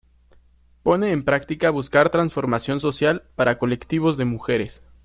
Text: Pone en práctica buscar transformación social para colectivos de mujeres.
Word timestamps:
Pone 0.81 1.11
en 1.11 1.23
práctica 1.23 1.69
buscar 1.69 2.09
transformación 2.09 2.79
social 2.79 3.21
para 3.35 3.59
colectivos 3.59 4.17
de 4.17 4.25
mujeres. 4.25 4.81